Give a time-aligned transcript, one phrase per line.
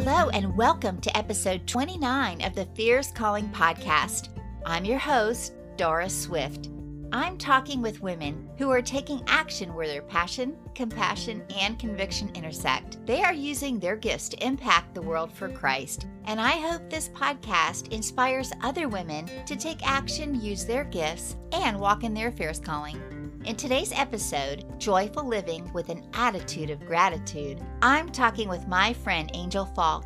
[0.00, 4.28] Hello, and welcome to episode 29 of the Fierce Calling podcast.
[4.64, 6.68] I'm your host, Doris Swift.
[7.10, 13.04] I'm talking with women who are taking action where their passion, compassion, and conviction intersect.
[13.06, 16.06] They are using their gifts to impact the world for Christ.
[16.26, 21.76] And I hope this podcast inspires other women to take action, use their gifts, and
[21.76, 23.17] walk in their fierce calling.
[23.48, 29.30] In today's episode, Joyful Living with an Attitude of Gratitude, I'm talking with my friend
[29.32, 30.04] Angel Falk.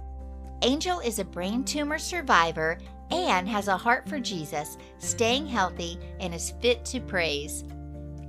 [0.62, 2.78] Angel is a brain tumor survivor
[3.10, 7.64] and has a heart for Jesus, staying healthy, and is fit to praise.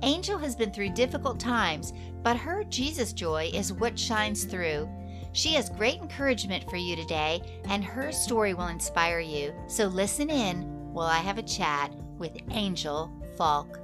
[0.02, 1.92] Angel has been through difficult times,
[2.24, 4.88] but her Jesus joy is what shines through.
[5.30, 9.54] She has great encouragement for you today, and her story will inspire you.
[9.68, 13.78] So listen in while I have a chat with Angel Falk.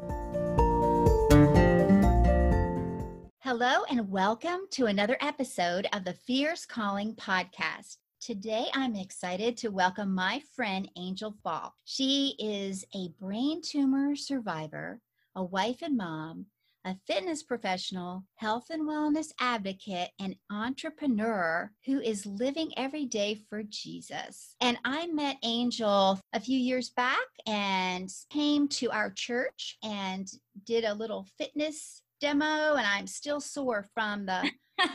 [3.42, 7.96] Hello, and welcome to another episode of the Fierce Calling podcast.
[8.20, 11.72] Today, I'm excited to welcome my friend Angel Falk.
[11.86, 15.00] She is a brain tumor survivor,
[15.34, 16.44] a wife and mom,
[16.84, 23.62] a fitness professional, health and wellness advocate, and entrepreneur who is living every day for
[23.62, 24.54] Jesus.
[24.60, 30.30] And I met Angel a few years back and came to our church and
[30.66, 34.50] did a little fitness demo and I'm still sore from the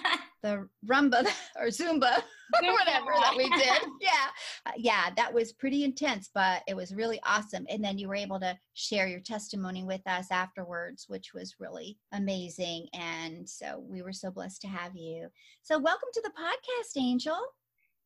[0.45, 1.25] the rumba
[1.59, 2.21] or zumba
[2.63, 3.81] or whatever that we did.
[3.99, 4.27] Yeah.
[4.65, 7.65] Uh, yeah, that was pretty intense, but it was really awesome.
[7.67, 11.97] And then you were able to share your testimony with us afterwards, which was really
[12.13, 12.87] amazing.
[12.93, 15.29] And so we were so blessed to have you.
[15.63, 17.39] So welcome to the podcast, Angel.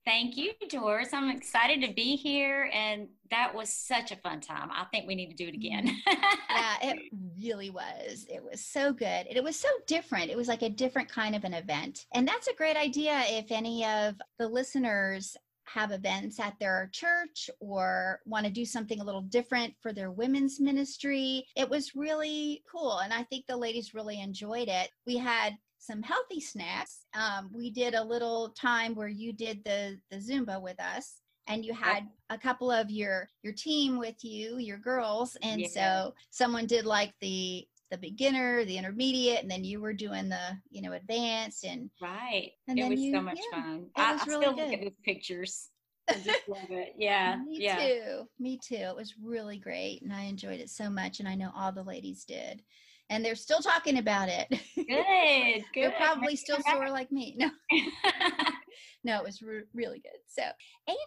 [0.06, 1.14] Thank you, Doris.
[1.14, 4.70] I'm excited to be here, and that was such a fun time.
[4.72, 5.88] I think we need to do it again.
[5.88, 6.24] Mm-hmm.
[6.50, 7.00] yeah, it
[7.42, 8.26] really was.
[8.30, 9.28] It was so good.
[9.28, 10.32] And it was so different.
[10.32, 12.06] It was like a different kind of an event.
[12.14, 17.50] And that's a great idea if any of the listeners have events at their church
[17.60, 21.46] or want to do something a little different for their women's ministry.
[21.56, 22.98] It was really cool.
[23.00, 24.90] And I think the ladies really enjoyed it.
[25.06, 27.06] We had some healthy snacks.
[27.14, 31.66] Um, we did a little time where you did the the Zumba with us, and
[31.66, 35.68] you had a couple of your your team with you, your girls, and yeah.
[35.68, 40.58] so someone did like the the beginner, the intermediate, and then you were doing the
[40.70, 42.52] you know advanced and right.
[42.68, 43.86] And it was you, so much yeah, fun.
[43.96, 44.66] I, I really still good.
[44.66, 45.70] look at those pictures.
[46.08, 46.94] I just love it.
[46.98, 47.38] Yeah.
[47.46, 47.78] Me yeah.
[47.78, 48.28] too.
[48.40, 48.76] Me too.
[48.76, 50.02] It was really great.
[50.02, 51.20] And I enjoyed it so much.
[51.20, 52.64] And I know all the ladies did
[53.10, 54.48] and they're still talking about it.
[54.76, 54.86] Good,
[55.74, 55.84] good.
[55.84, 57.36] they're probably still sore like me.
[57.38, 57.50] No,
[59.04, 60.20] no, it was re- really good.
[60.28, 60.44] So,
[60.88, 60.98] Angel,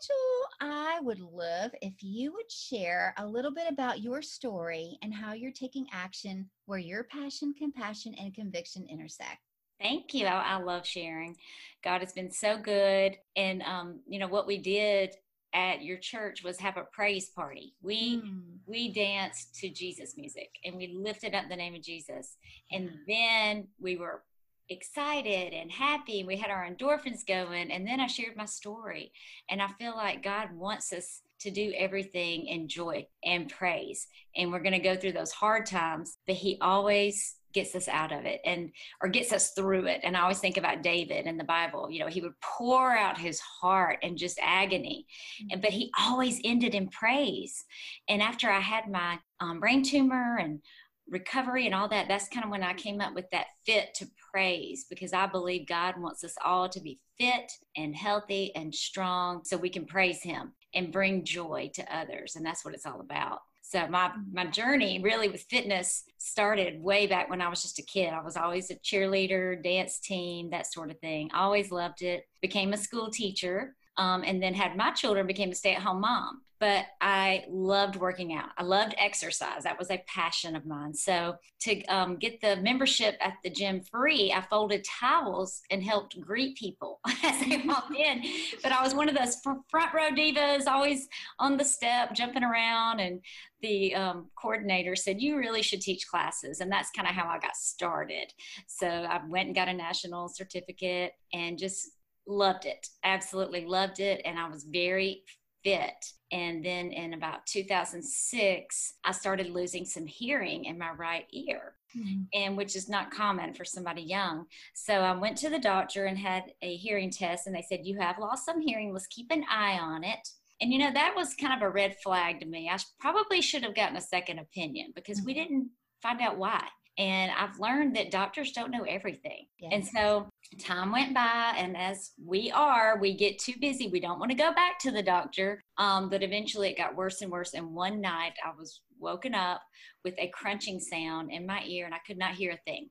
[0.60, 5.32] I would love if you would share a little bit about your story and how
[5.32, 9.38] you're taking action where your passion, compassion, and conviction intersect.
[9.80, 10.26] Thank you.
[10.26, 11.36] I, I, love sharing.
[11.82, 13.16] God has been so good.
[13.34, 15.16] And, um, you know, what we did
[15.54, 17.74] at your church was have a praise party.
[17.82, 18.40] We mm.
[18.66, 22.36] we danced to Jesus music and we lifted up the name of Jesus.
[22.70, 24.22] And then we were
[24.68, 26.24] excited and happy.
[26.24, 29.12] We had our endorphins going and then I shared my story.
[29.50, 34.06] And I feel like God wants us to do everything in joy and praise.
[34.36, 38.12] And we're going to go through those hard times, but he always gets us out
[38.12, 38.70] of it and
[39.02, 40.00] or gets us through it.
[40.02, 43.18] And i always think about david in the bible you know he would pour out
[43.18, 45.06] his heart and just agony
[45.50, 47.64] and but he always ended in praise.
[48.08, 50.60] And after i had my um, brain tumor and
[51.08, 54.06] recovery and all that that's kind of when i came up with that fit to
[54.32, 59.42] praise because i believe god wants us all to be fit and healthy and strong
[59.44, 62.36] so we can praise him and bring joy to others.
[62.36, 67.06] And that's what it's all about so my my journey really with fitness started way
[67.06, 68.12] back when I was just a kid.
[68.12, 71.30] I was always a cheerleader, dance team, that sort of thing.
[71.32, 72.24] Always loved it.
[72.42, 75.26] Became a school teacher, um, and then had my children.
[75.26, 78.50] Became a stay at home mom but I loved working out.
[78.56, 79.64] I loved exercise.
[79.64, 80.94] That was a passion of mine.
[80.94, 86.20] So to um, get the membership at the gym free, I folded towels and helped
[86.20, 88.22] greet people as they walked in.
[88.62, 91.08] But I was one of those front row divas, always
[91.40, 93.00] on the step, jumping around.
[93.00, 93.24] And
[93.60, 96.60] the um, coordinator said, You really should teach classes.
[96.60, 98.32] And that's kind of how I got started.
[98.68, 101.90] So I went and got a national certificate and just
[102.24, 102.86] loved it.
[103.02, 104.22] Absolutely loved it.
[104.24, 105.24] And I was very
[105.64, 106.12] fit.
[106.30, 112.22] And then in about 2006, I started losing some hearing in my right ear, mm-hmm.
[112.32, 114.46] and which is not common for somebody young.
[114.74, 117.98] So I went to the doctor and had a hearing test, and they said, You
[117.98, 118.92] have lost some hearing.
[118.92, 120.26] Let's keep an eye on it.
[120.60, 122.70] And you know, that was kind of a red flag to me.
[122.72, 125.26] I probably should have gotten a second opinion because mm-hmm.
[125.26, 125.70] we didn't
[126.02, 126.66] find out why.
[126.98, 129.46] And I've learned that doctors don't know everything.
[129.58, 129.72] Yes.
[129.72, 130.28] And so
[130.58, 134.36] time went by and as we are we get too busy we don't want to
[134.36, 138.00] go back to the doctor um, but eventually it got worse and worse and one
[138.00, 139.62] night i was woken up
[140.04, 142.88] with a crunching sound in my ear and i could not hear a thing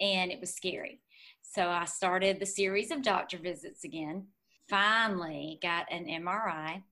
[0.00, 1.00] and it was scary
[1.42, 4.26] so i started the series of doctor visits again
[4.68, 6.82] finally got an mri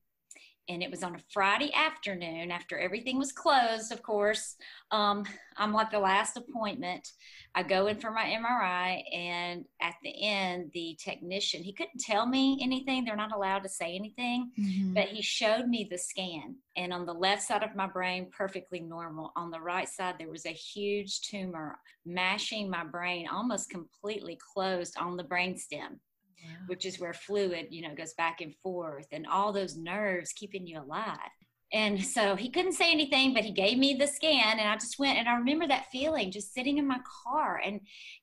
[0.70, 4.54] and it was on a Friday afternoon after everything was closed, of course.
[4.92, 5.24] Um,
[5.56, 7.10] I'm like the last appointment.
[7.56, 12.24] I go in for my MRI, and at the end, the technician, he couldn't tell
[12.24, 13.04] me anything.
[13.04, 14.94] They're not allowed to say anything, mm-hmm.
[14.94, 16.54] but he showed me the scan.
[16.76, 19.32] And on the left side of my brain, perfectly normal.
[19.34, 24.96] On the right side, there was a huge tumor mashing my brain almost completely closed
[24.96, 25.98] on the brainstem
[26.66, 30.66] which is where fluid, you know, goes back and forth and all those nerves keeping
[30.66, 31.18] you alive.
[31.72, 34.98] And so he couldn't say anything, but he gave me the scan and I just
[34.98, 37.80] went and I remember that feeling just sitting in my car and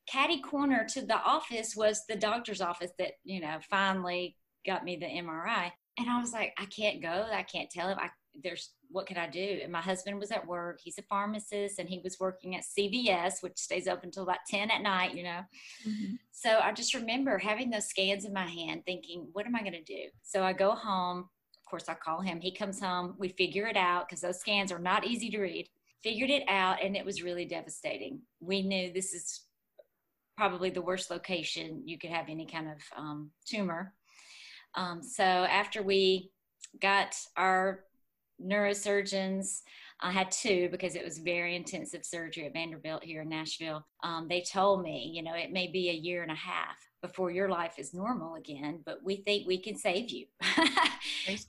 [0.08, 4.36] caddy corner to the office was the doctor's office that, you know, finally
[4.66, 5.72] got me the MRI.
[5.98, 7.26] And I was like, I can't go.
[7.32, 7.98] I can't tell him.
[8.00, 8.10] I,
[8.44, 9.60] there's what can I do?
[9.62, 10.80] And my husband was at work.
[10.82, 14.72] He's a pharmacist and he was working at CVS, which stays open until about 10
[14.72, 15.42] at night, you know.
[15.88, 16.16] Mm-hmm.
[16.32, 19.74] So I just remember having those scans in my hand thinking, what am I going
[19.74, 20.04] to do?
[20.24, 21.20] So I go home.
[21.20, 22.40] Of course, I call him.
[22.40, 23.16] He comes home.
[23.18, 25.68] We figure it out because those scans are not easy to read.
[26.04, 28.22] Figured it out and it was really devastating.
[28.40, 29.42] We knew this is
[30.38, 33.94] probably the worst location you could have any kind of um, tumor.
[34.76, 36.30] Um, so after we
[36.80, 37.84] got our
[38.44, 39.62] neurosurgeons.
[40.00, 43.86] I had two because it was very intensive surgery at Vanderbilt here in Nashville.
[44.04, 47.32] Um, they told me, you know, it may be a year and a half before
[47.32, 50.26] your life is normal again, but we think we can save you.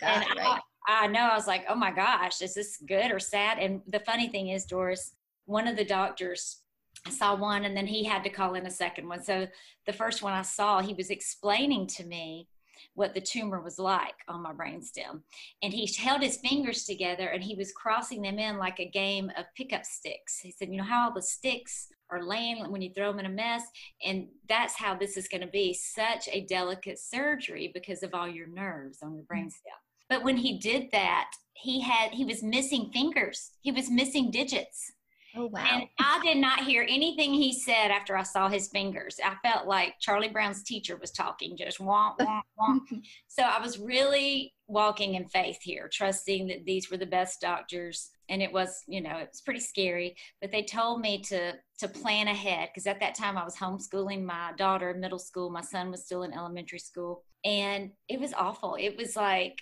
[0.01, 0.61] God, right?
[0.87, 1.21] I, I know.
[1.21, 3.59] I was like, oh my gosh, is this good or sad?
[3.59, 5.13] And the funny thing is, Doris,
[5.45, 6.63] one of the doctors
[7.07, 9.23] I saw one and then he had to call in a second one.
[9.23, 9.47] So
[9.87, 12.49] the first one I saw, he was explaining to me
[12.95, 15.23] what the tumor was like on my brainstem.
[15.63, 19.31] And he held his fingers together and he was crossing them in like a game
[19.37, 20.39] of pickup sticks.
[20.39, 23.27] He said, You know how all the sticks are laying when you throw them in
[23.27, 23.63] a mess?
[24.05, 28.29] And that's how this is going to be such a delicate surgery because of all
[28.29, 29.49] your nerves on your brainstem.
[29.49, 30.09] Mm-hmm.
[30.09, 33.51] But when he did that, he had he was missing fingers.
[33.61, 34.93] He was missing digits
[35.37, 35.65] Oh, wow.
[35.71, 39.21] And I did not hear anything he said after I saw his fingers.
[39.23, 43.03] I felt like Charlie Brown's teacher was talking, just womp, womp, womp.
[43.27, 48.11] so I was really walking in faith here, trusting that these were the best doctors.
[48.31, 51.89] And it was, you know, it was pretty scary, but they told me to to
[51.89, 55.49] plan ahead because at that time I was homeschooling my daughter in middle school.
[55.49, 58.77] My son was still in elementary school, and it was awful.
[58.79, 59.61] It was like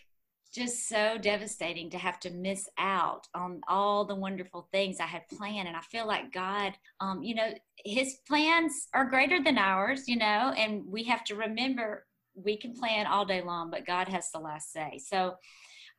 [0.56, 5.28] just so devastating to have to miss out on all the wonderful things I had
[5.28, 5.68] planned.
[5.68, 7.52] And I feel like God, um, you know,
[7.84, 12.74] His plans are greater than ours, you know, and we have to remember we can
[12.74, 15.00] plan all day long, but God has the last say.
[15.04, 15.36] So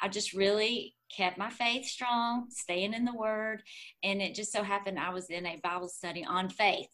[0.02, 3.64] I just really kept my faith strong, staying in the Word.
[4.04, 6.90] And it just so happened I was in a Bible study on faith.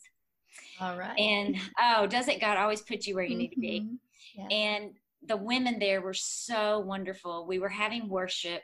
[0.80, 1.18] All right.
[1.20, 3.40] And oh, doesn't God always put you where you mm-hmm.
[3.40, 3.80] need to be?
[3.82, 3.96] Mm-hmm.
[4.36, 4.56] Yeah.
[4.56, 4.92] And
[5.28, 7.46] the women there were so wonderful.
[7.48, 8.64] We were having worship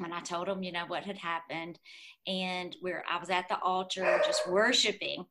[0.00, 1.78] and I told them, you know, what had happened.
[2.26, 5.24] And we're, I was at the altar just worshiping.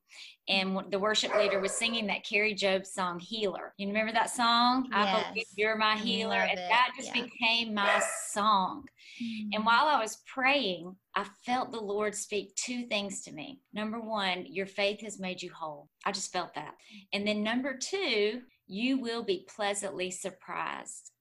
[0.50, 3.74] And the worship leader was singing that Kari Jobe song, Healer.
[3.78, 4.88] You remember that song?
[4.92, 5.26] Yes.
[5.26, 6.38] I believe you're my healer.
[6.38, 6.70] Love and it.
[6.70, 7.24] that just yeah.
[7.24, 8.86] became my song.
[9.22, 9.50] Mm-hmm.
[9.54, 13.62] And while I was praying, I felt the Lord speak two things to me.
[13.74, 15.90] Number one, your faith has made you whole.
[16.06, 16.76] I just felt that.
[17.14, 21.12] And then number two, you will be pleasantly surprised.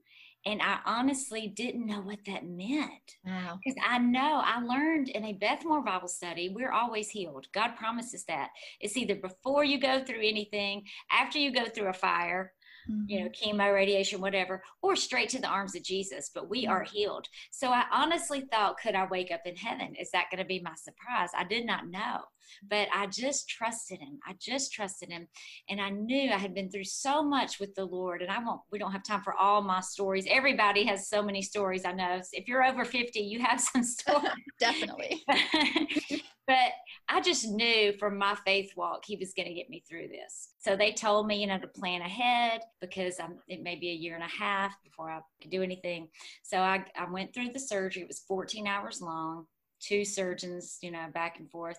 [0.44, 3.16] And I honestly didn't know what that meant.
[3.24, 3.58] Wow.
[3.62, 7.48] Because I know I learned in a Beth Moore Bible study, we're always healed.
[7.52, 8.50] God promises that.
[8.80, 12.52] It's either before you go through anything, after you go through a fire,
[12.88, 13.02] mm-hmm.
[13.08, 13.56] you know, mm-hmm.
[13.56, 17.26] chemo, radiation, whatever, or straight to the arms of Jesus, but we are healed.
[17.50, 19.96] So I honestly thought, could I wake up in heaven?
[19.96, 21.30] Is that going to be my surprise?
[21.36, 22.20] I did not know,
[22.68, 24.18] but I just trusted him.
[24.26, 25.28] I just trusted him.
[25.68, 28.22] And I knew I had been through so much with the Lord.
[28.22, 30.26] And I won't, we don't have time for all my stories.
[30.28, 31.84] Everybody has so many stories.
[31.84, 34.30] I know if you're over 50, you have some stories.
[34.58, 35.22] Definitely.
[36.46, 36.72] but
[37.08, 40.50] I just knew from my faith walk, he was going to get me through this.
[40.58, 43.94] So they told me, you know, to plan ahead because I'm, it may be a
[43.94, 46.08] year and a half before I could do anything.
[46.42, 48.02] So I, I went through the surgery.
[48.02, 49.46] It was 14 hours long,
[49.80, 51.78] two surgeons, you know, back and forth.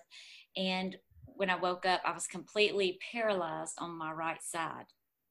[0.58, 4.86] And when I woke up, I was completely paralyzed on my right side.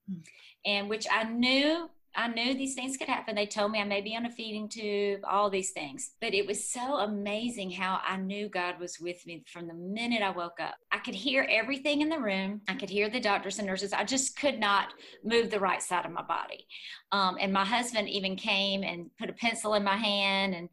[0.10, 0.24] Mm.
[0.66, 3.36] And which I knew I knew these things could happen.
[3.36, 6.14] They told me I may be on a feeding tube, all these things.
[6.20, 10.24] But it was so amazing how I knew God was with me from the minute
[10.24, 10.74] I woke up.
[10.92, 12.62] I could hear everything in the room.
[12.68, 13.94] I could hear the doctors and nurses.
[13.94, 16.66] I just could not move the right side of my body.
[17.12, 20.70] Um, and my husband even came and put a pencil in my hand and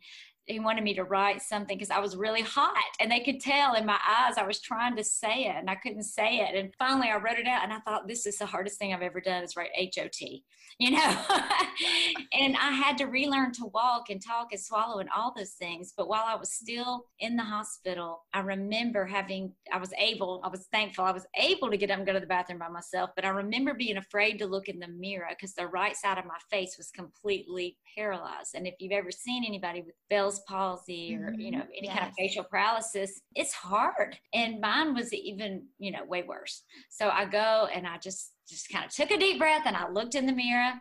[0.46, 3.74] he wanted me to write something because I was really hot and they could tell
[3.74, 6.54] in my eyes I was trying to say it and I couldn't say it.
[6.54, 9.02] And finally I wrote it out and I thought this is the hardest thing I've
[9.02, 10.44] ever done is write H O T,
[10.78, 10.98] you know.
[12.32, 15.94] and I had to relearn to walk and talk and swallow and all those things.
[15.96, 20.48] But while I was still in the hospital, I remember having I was able, I
[20.48, 23.10] was thankful I was able to get up and go to the bathroom by myself.
[23.16, 26.26] But I remember being afraid to look in the mirror because the right side of
[26.26, 28.54] my face was completely paralyzed.
[28.54, 31.78] And if you've ever seen anybody with Bell's Bell's palsy or, you know, mm-hmm.
[31.78, 31.98] any yes.
[31.98, 34.18] kind of facial paralysis, it's hard.
[34.32, 36.62] And mine was even, you know, way worse.
[36.90, 39.88] So I go and I just, just kind of took a deep breath and I
[39.88, 40.72] looked in the mirror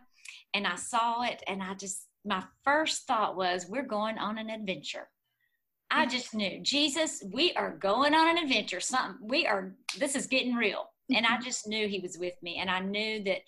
[0.54, 1.44] and I saw it.
[1.48, 5.08] And I just, my first thought was, we're going on an adventure.
[5.92, 8.80] I just knew, Jesus, we are going on an adventure.
[8.80, 10.86] Something, we are, this is getting real.
[11.14, 11.44] And I mm-hmm.
[11.44, 12.58] just knew he was with me.
[12.60, 13.40] And I knew that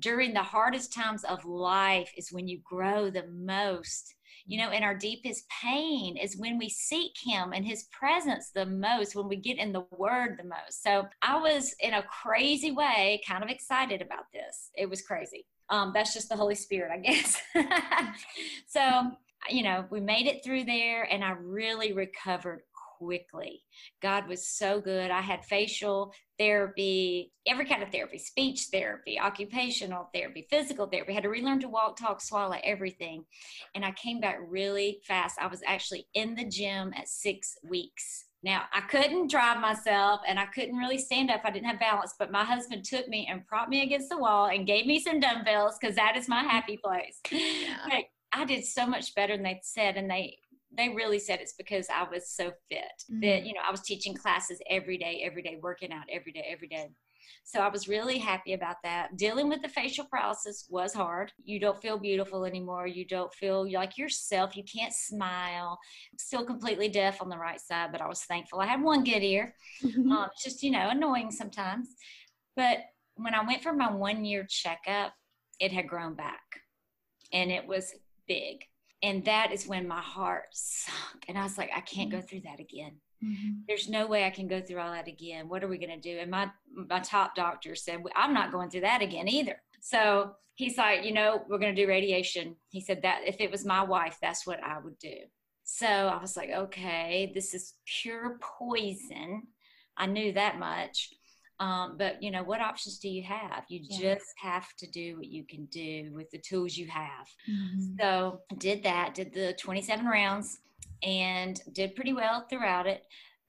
[0.00, 4.14] during the hardest times of life is when you grow the most
[4.46, 8.66] you know, in our deepest pain is when we seek Him and His presence the
[8.66, 10.82] most, when we get in the Word the most.
[10.82, 14.70] So I was in a crazy way kind of excited about this.
[14.76, 15.46] It was crazy.
[15.70, 17.40] Um, that's just the Holy Spirit, I guess.
[18.66, 19.10] so,
[19.48, 22.62] you know, we made it through there and I really recovered
[23.04, 23.62] quickly.
[24.00, 25.10] God was so good.
[25.10, 31.12] I had facial therapy, every kind of therapy, speech therapy, occupational therapy, physical therapy.
[31.12, 33.24] I had to relearn to walk, talk, swallow, everything.
[33.74, 35.38] And I came back really fast.
[35.40, 38.24] I was actually in the gym at six weeks.
[38.42, 41.40] Now, I couldn't drive myself and I couldn't really stand up.
[41.44, 44.46] I didn't have balance, but my husband took me and propped me against the wall
[44.46, 47.20] and gave me some dumbbells because that is my happy place.
[47.30, 48.02] Yeah.
[48.36, 49.96] I did so much better than they said.
[49.96, 50.38] And they,
[50.76, 53.20] they really said it's because I was so fit mm-hmm.
[53.20, 56.46] that, you know, I was teaching classes every day, every day, working out every day,
[56.50, 56.88] every day.
[57.44, 59.16] So I was really happy about that.
[59.16, 61.32] Dealing with the facial paralysis was hard.
[61.42, 62.86] You don't feel beautiful anymore.
[62.86, 64.56] You don't feel like yourself.
[64.56, 65.78] You can't smile.
[66.18, 68.60] Still completely deaf on the right side, but I was thankful.
[68.60, 69.54] I had one good ear.
[69.82, 70.10] Mm-hmm.
[70.10, 71.88] Um, it's just, you know, annoying sometimes.
[72.56, 72.78] But
[73.16, 75.12] when I went for my one year checkup,
[75.60, 76.42] it had grown back
[77.32, 77.94] and it was
[78.26, 78.64] big
[79.04, 82.26] and that is when my heart sunk and i was like i can't go mm-hmm.
[82.26, 82.96] through that again.
[83.22, 83.50] Mm-hmm.
[83.68, 85.48] there's no way i can go through all that again.
[85.48, 86.18] What are we going to do?
[86.18, 89.56] And my my top doctor said i'm not going through that again either.
[89.80, 92.56] So he's like you know we're going to do radiation.
[92.68, 95.16] He said that if it was my wife that's what i would do.
[95.64, 99.44] So i was like okay this is pure poison.
[99.96, 101.10] I knew that much
[101.60, 103.64] um, but you know, what options do you have?
[103.68, 104.14] You yeah.
[104.14, 107.28] just have to do what you can do with the tools you have.
[107.48, 107.96] Mm-hmm.
[108.00, 110.58] So did that, did the 27 rounds
[111.02, 113.04] and did pretty well throughout it.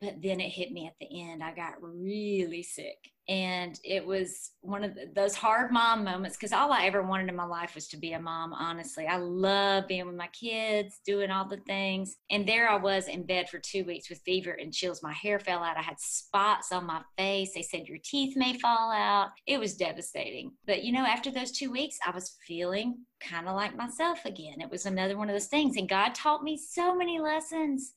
[0.06, 1.44] But then it hit me at the end.
[1.44, 6.52] I got really sick and it was one of the, those hard mom moments because
[6.52, 8.54] all I ever wanted in my life was to be a mom.
[8.54, 12.18] Honestly, I love being with my kids, doing all the things.
[12.30, 15.02] And there I was in bed for two weeks with fever and chills.
[15.02, 15.78] My hair fell out.
[15.78, 17.54] I had spots on my face.
[17.56, 19.30] They said your teeth may fall out.
[19.48, 20.52] It was devastating.
[20.68, 24.62] But you know, after those two weeks, I was feeling kind of like myself again.
[24.62, 27.94] It was another one of those things, and God taught me so many lessons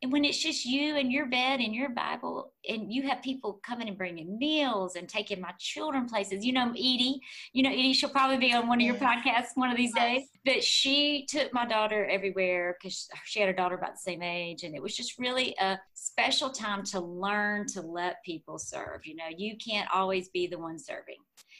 [0.00, 3.60] and when it's just you and your bed and your Bible, and you have people
[3.64, 6.46] coming and bringing meals and taking my children places.
[6.46, 7.20] You know, Edie,
[7.52, 10.28] you know, Edie, she'll probably be on one of your podcasts one of these days.
[10.44, 14.62] But she took my daughter everywhere because she had a daughter about the same age.
[14.62, 19.04] And it was just really a special time to learn to let people serve.
[19.04, 21.16] You know, you can't always be the one serving.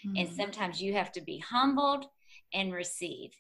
[0.07, 0.16] Mm-hmm.
[0.16, 2.07] And sometimes you have to be humbled
[2.54, 3.33] and receive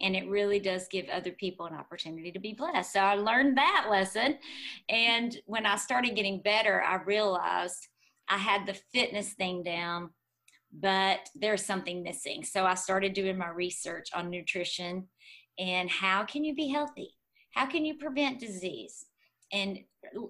[0.00, 2.92] and it really does give other people an opportunity to be blessed.
[2.92, 4.38] So I learned that lesson.
[4.88, 7.88] And when I started getting better, I realized
[8.28, 10.10] I had the fitness thing down,
[10.72, 12.44] but there's something missing.
[12.44, 15.08] So I started doing my research on nutrition
[15.58, 17.14] and how can you be healthy?
[17.52, 19.05] How can you prevent disease?
[19.52, 19.78] And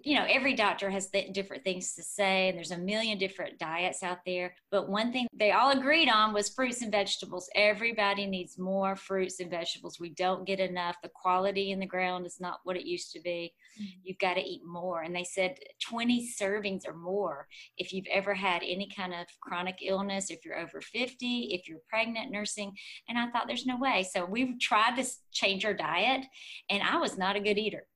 [0.02, 3.58] you know every doctor has th- different things to say and there's a million different
[3.58, 4.54] diets out there.
[4.70, 7.48] But one thing they all agreed on was fruits and vegetables.
[7.54, 10.00] Everybody needs more fruits and vegetables.
[10.00, 10.96] We don't get enough.
[11.02, 13.52] The quality in the ground is not what it used to be.
[13.80, 14.00] Mm-hmm.
[14.04, 15.02] you've got to eat more.
[15.02, 15.56] And they said
[15.86, 17.46] 20 servings or more
[17.76, 21.80] if you've ever had any kind of chronic illness if you're over 50 if you're
[21.88, 22.72] pregnant nursing.
[23.08, 24.06] And i thought there's no way.
[24.10, 26.24] So we tried to change our diet
[26.70, 27.86] and i was not a good eater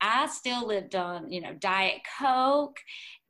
[0.00, 2.78] I still lived on, you know, Diet Coke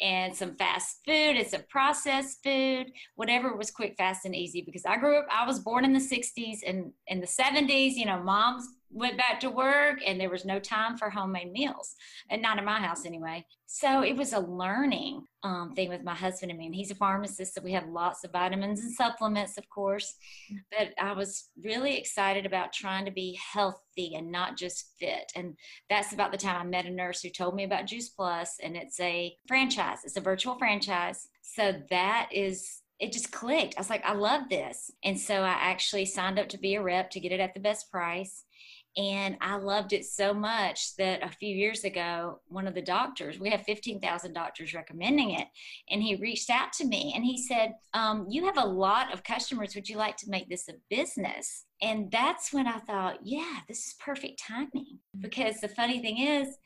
[0.01, 4.63] and some fast food and some processed food, whatever was quick, fast, and easy.
[4.63, 8.07] Because I grew up, I was born in the 60s and in the 70s, you
[8.07, 11.97] know, moms went back to work and there was no time for homemade meals
[12.31, 16.15] and not in my house anyway so it was a learning um, thing with my
[16.15, 19.59] husband and me and he's a pharmacist so we have lots of vitamins and supplements
[19.59, 20.15] of course
[20.71, 25.57] but i was really excited about trying to be healthy and not just fit and
[25.91, 28.77] that's about the time i met a nurse who told me about juice plus and
[28.77, 33.75] it's a franchise it's a virtual franchise so that is it just clicked.
[33.77, 34.91] I was like, I love this.
[35.03, 37.61] And so I actually signed up to be a rep to get it at the
[37.61, 38.45] best price.
[38.97, 43.41] And I loved it so much that a few years ago, one of the doctors,
[43.41, 45.49] we have 15,000 doctors recommending it,
[45.91, 49.25] and he reached out to me and he said, um, You have a lot of
[49.25, 49.75] customers.
[49.75, 51.65] Would you like to make this a business?
[51.83, 54.71] And that's when I thought, Yeah, this is perfect timing.
[54.75, 55.23] Mm-hmm.
[55.23, 56.57] Because the funny thing is,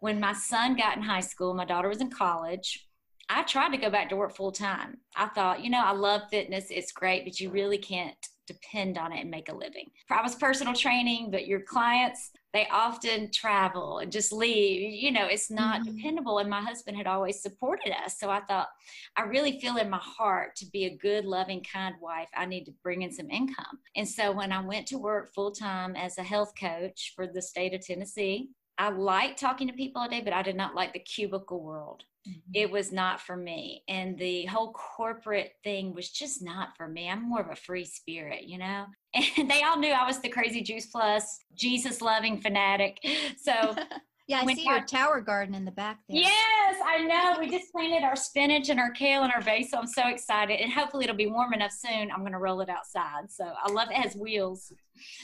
[0.00, 2.86] when my son got in high school, my daughter was in college.
[3.28, 4.98] I tried to go back to work full time.
[5.14, 8.16] I thought, you know, I love fitness, it's great, but you really can't
[8.52, 9.90] depend on it and make a living.
[10.10, 14.92] I was personal training, but your clients, they often travel and just leave.
[14.92, 15.96] You know, it's not mm-hmm.
[15.96, 16.38] dependable.
[16.38, 18.18] And my husband had always supported us.
[18.18, 18.68] So I thought,
[19.16, 22.64] I really feel in my heart to be a good, loving, kind wife, I need
[22.64, 23.78] to bring in some income.
[23.94, 27.42] And so when I went to work full time as a health coach for the
[27.42, 30.92] state of Tennessee, I liked talking to people all day, but I did not like
[30.92, 32.04] the cubicle world.
[32.28, 32.50] Mm-hmm.
[32.54, 33.82] It was not for me.
[33.88, 37.08] And the whole corporate thing was just not for me.
[37.08, 38.86] I'm more of a free spirit, you know?
[39.36, 42.98] And they all knew I was the crazy Juice Plus, Jesus loving fanatic.
[43.42, 43.52] So,
[44.28, 46.18] yeah, I see your tower garden in the back there.
[46.18, 47.36] Yes, I know.
[47.40, 49.78] We just planted our spinach and our kale and our basil.
[49.78, 50.60] I'm so excited.
[50.60, 52.10] And hopefully it'll be warm enough soon.
[52.10, 53.30] I'm going to roll it outside.
[53.30, 53.96] So, I love it.
[53.96, 54.72] has wheels.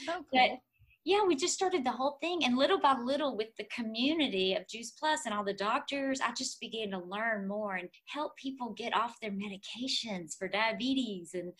[0.09, 0.23] Okay.
[0.31, 0.59] But
[1.07, 2.43] yeah, we just started the whole thing.
[2.43, 6.33] And little by little, with the community of Juice Plus and all the doctors, I
[6.33, 11.53] just began to learn more and help people get off their medications for diabetes and,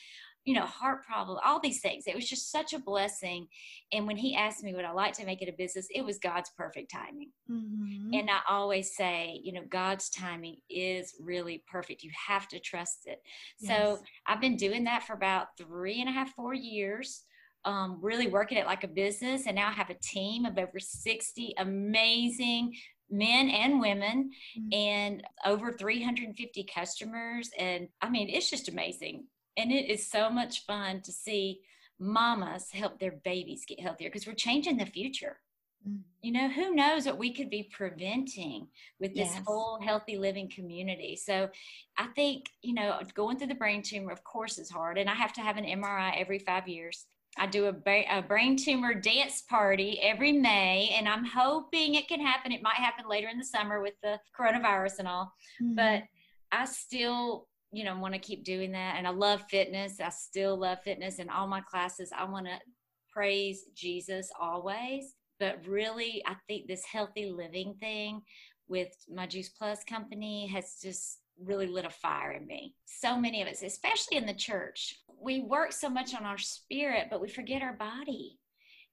[0.44, 2.04] you know, heart problems, all these things.
[2.08, 3.48] It was just such a blessing.
[3.94, 5.88] And when he asked me, would I like to make it a business?
[5.96, 7.32] It was God's perfect timing.
[7.50, 8.16] Mm-hmm.
[8.16, 12.04] And I always say, you know, God's timing is really perfect.
[12.04, 13.22] You have to trust it.
[13.62, 13.77] Yes.
[13.77, 17.24] So I've been doing that for about three and a half, four years
[17.66, 19.46] um, really working it like a business.
[19.46, 22.74] And now I have a team of over 60 amazing
[23.10, 24.74] men and women mm-hmm.
[24.74, 27.50] and over 350 customers.
[27.58, 29.26] And I mean, it's just amazing.
[29.58, 31.62] And it is so much fun to see
[32.00, 35.39] mamas help their babies get healthier because we're changing the future.
[35.88, 36.02] Mm-hmm.
[36.22, 38.67] You know, who knows what we could be preventing
[39.00, 39.41] with this yes.
[39.46, 41.15] whole healthy living community.
[41.15, 41.50] So
[41.98, 44.98] I think, you know, going through the brain tumor, of course, is hard.
[44.98, 47.06] And I have to have an MRI every five years.
[47.38, 52.19] I do a, a, brain tumor dance party every May, and I'm hoping it can
[52.19, 52.52] happen.
[52.52, 55.76] It might happen later in the summer with the coronavirus and all, mm-hmm.
[55.76, 56.04] but
[56.52, 58.95] I still, you know, want to keep doing that.
[58.97, 60.00] And I love fitness.
[60.00, 62.12] I still love fitness in all my classes.
[62.17, 62.58] I want to
[63.12, 68.21] praise Jesus always, but really, I think this healthy living thing
[68.67, 72.76] with my Juice Plus company has just really lit a fire in me.
[72.86, 77.08] So many of us, especially in the church, we work so much on our spirit,
[77.10, 78.39] but we forget our body.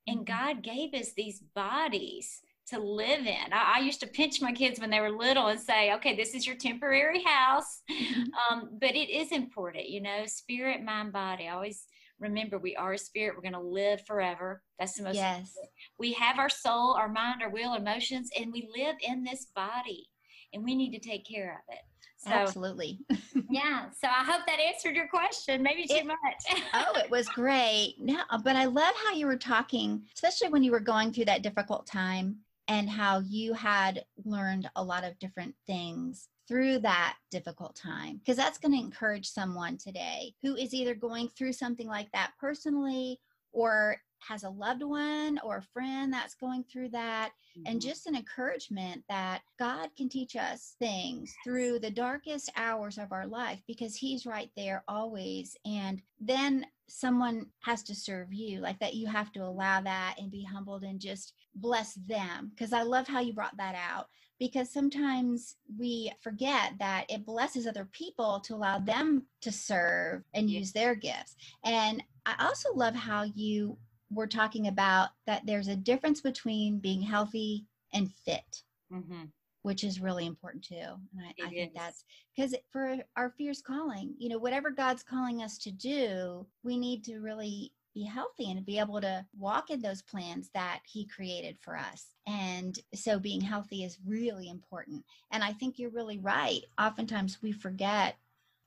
[0.06, 0.54] And mm-hmm.
[0.54, 3.52] God gave us these bodies to live in.
[3.52, 6.34] I, I, used to pinch my kids when they were little and say, okay, this
[6.34, 7.82] is your temporary house.
[7.90, 8.22] Mm-hmm.
[8.50, 11.46] Um, but it is important, you know, spirit, mind, body.
[11.46, 11.86] I always
[12.18, 13.34] remember we are a spirit.
[13.36, 14.62] We're going to live forever.
[14.78, 15.16] That's the most.
[15.16, 15.54] Yes.
[15.98, 20.08] We have our soul, our mind, our will, emotions, and we live in this body
[20.54, 21.82] and we need to take care of it.
[22.24, 23.00] So, Absolutely.
[23.50, 23.90] yeah.
[23.90, 25.62] So I hope that answered your question.
[25.62, 26.16] Maybe too it, much.
[26.74, 27.96] oh, it was great.
[27.98, 31.26] No, uh, but I love how you were talking, especially when you were going through
[31.26, 32.36] that difficult time
[32.68, 38.36] and how you had learned a lot of different things through that difficult time because
[38.36, 43.18] that's going to encourage someone today who is either going through something like that personally
[43.52, 47.70] or has a loved one or a friend that's going through that mm-hmm.
[47.70, 53.12] and just an encouragement that God can teach us things through the darkest hours of
[53.12, 58.78] our life because he's right there always and then someone has to serve you like
[58.78, 62.82] that you have to allow that and be humbled and just bless them because I
[62.82, 64.06] love how you brought that out
[64.38, 70.50] because sometimes we forget that it blesses other people to allow them to serve and
[70.50, 71.36] use their gifts.
[71.64, 73.78] And I also love how you
[74.14, 79.24] we're talking about that there's a difference between being healthy and fit, mm-hmm.
[79.62, 80.74] which is really important too.
[80.74, 82.04] And I, I think that's
[82.36, 87.04] because for our fierce calling, you know, whatever God's calling us to do, we need
[87.04, 91.56] to really be healthy and be able to walk in those plans that He created
[91.60, 92.08] for us.
[92.26, 95.04] And so being healthy is really important.
[95.30, 96.62] And I think you're really right.
[96.78, 98.16] Oftentimes we forget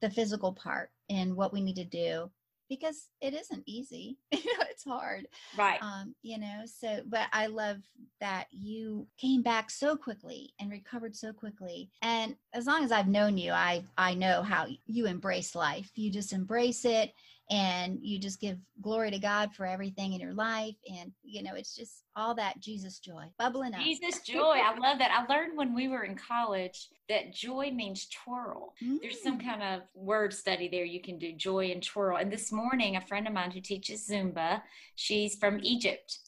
[0.02, 2.30] the physical part and what we need to do
[2.70, 5.28] because it isn't easy you know it's hard
[5.58, 5.82] right.
[5.82, 7.78] um you know so but i love
[8.20, 13.08] that you came back so quickly and recovered so quickly and as long as i've
[13.08, 15.92] known you i i know how you embrace life.
[15.96, 17.14] You just embrace it
[17.50, 20.76] and you just give glory to God for everything in your life.
[20.92, 23.82] And, you know, it's just all that Jesus joy bubbling up.
[23.82, 24.60] Jesus joy.
[24.64, 25.12] I love that.
[25.12, 28.74] I learned when we were in college that joy means twirl.
[28.84, 29.00] Mm.
[29.02, 29.46] There's some mm.
[29.46, 32.18] kind of word study there you can do joy and twirl.
[32.18, 34.62] And this morning, a friend of mine who teaches Zumba,
[34.96, 36.20] she's from Egypt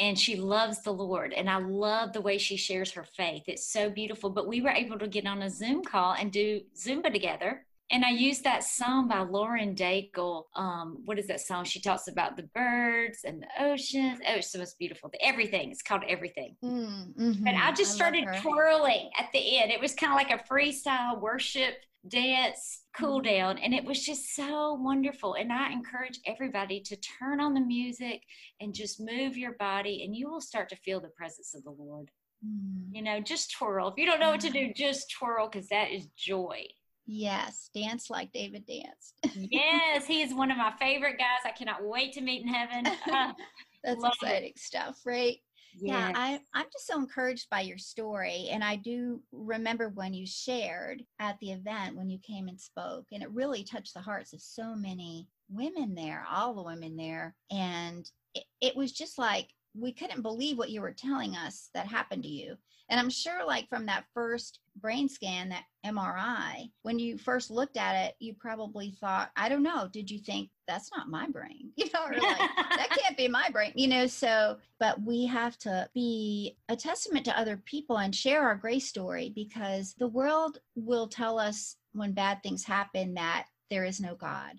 [0.00, 1.32] and she loves the Lord.
[1.34, 3.44] And I love the way she shares her faith.
[3.46, 4.30] It's so beautiful.
[4.30, 7.66] But we were able to get on a Zoom call and do Zumba together.
[7.90, 10.44] And I used that song by Lauren Daigle.
[10.56, 11.64] Um, what is that song?
[11.64, 14.20] She talks about the birds and the oceans.
[14.26, 15.10] Oh, it's the most beautiful.
[15.20, 15.70] Everything.
[15.70, 16.56] It's called Everything.
[16.64, 17.44] Mm, mm-hmm.
[17.44, 19.70] But I just started twirling at the end.
[19.70, 21.74] It was kind of like a freestyle worship
[22.08, 23.32] dance cool mm-hmm.
[23.32, 27.60] down and it was just so wonderful and i encourage everybody to turn on the
[27.60, 28.22] music
[28.60, 31.70] and just move your body and you will start to feel the presence of the
[31.70, 32.10] lord
[32.44, 32.88] mm.
[32.90, 35.92] you know just twirl if you don't know what to do just twirl because that
[35.92, 36.60] is joy
[37.06, 39.14] Yes, dance like David danced.
[39.34, 41.40] yes, he is one of my favorite guys.
[41.44, 42.86] I cannot wait to meet in heaven.
[42.86, 43.32] Uh,
[43.84, 44.58] That's exciting it.
[44.58, 45.38] stuff, right?
[45.74, 46.12] Yes.
[46.14, 48.48] Yeah, I, I'm just so encouraged by your story.
[48.50, 53.06] And I do remember when you shared at the event when you came and spoke,
[53.10, 57.34] and it really touched the hearts of so many women there, all the women there.
[57.50, 61.86] And it, it was just like we couldn't believe what you were telling us that
[61.86, 62.56] happened to you.
[62.88, 67.76] And I'm sure, like from that first brain scan, that MRI, when you first looked
[67.76, 71.70] at it, you probably thought, I don't know, did you think that's not my brain?
[71.76, 74.06] You know, or like, that can't be my brain, you know?
[74.06, 78.88] So, but we have to be a testament to other people and share our grace
[78.88, 84.14] story because the world will tell us when bad things happen that there is no
[84.14, 84.58] God.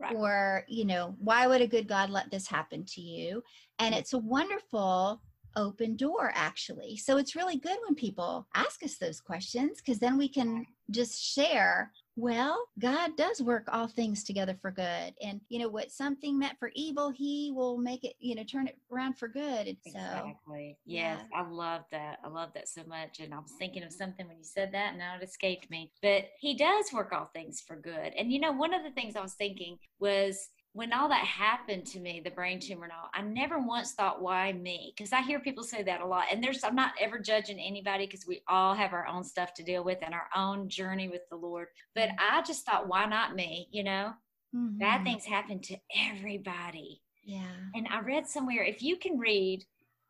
[0.00, 0.16] Right.
[0.16, 3.42] Or, you know, why would a good God let this happen to you?
[3.78, 4.00] And mm-hmm.
[4.00, 5.20] it's a wonderful
[5.56, 10.16] open door actually so it's really good when people ask us those questions because then
[10.16, 15.58] we can just share well god does work all things together for good and you
[15.58, 19.18] know what something meant for evil he will make it you know turn it around
[19.18, 21.40] for good and so exactly yes yeah.
[21.40, 23.98] i love that i love that so much and i was thinking of mm-hmm.
[23.98, 27.30] something when you said that and now it escaped me but he does work all
[27.32, 30.92] things for good and you know one of the things i was thinking was when
[30.92, 34.52] all that happened to me, the brain tumor and all, I never once thought, why
[34.52, 34.94] me?
[34.96, 36.26] Because I hear people say that a lot.
[36.30, 39.64] And there's, I'm not ever judging anybody because we all have our own stuff to
[39.64, 41.68] deal with and our own journey with the Lord.
[41.94, 42.36] But mm-hmm.
[42.36, 43.68] I just thought, why not me?
[43.72, 44.12] You know,
[44.54, 44.78] mm-hmm.
[44.78, 45.76] bad things happen to
[46.08, 47.02] everybody.
[47.24, 47.42] Yeah.
[47.74, 49.64] And I read somewhere, if you can read,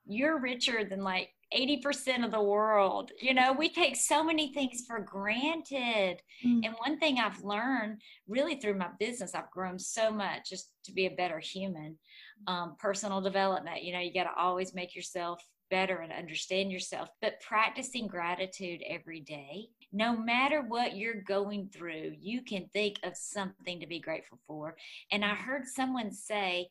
[0.06, 3.10] you're richer than like 80% of the world.
[3.20, 6.22] You know, we take so many things for granted.
[6.46, 6.64] Mm.
[6.64, 10.92] And one thing I've learned really through my business, I've grown so much just to
[10.92, 11.98] be a better human.
[12.46, 17.08] Um, personal development, you know, you got to always make yourself better and understand yourself.
[17.20, 23.16] But practicing gratitude every day, no matter what you're going through, you can think of
[23.16, 24.76] something to be grateful for.
[25.12, 26.68] And I heard someone say,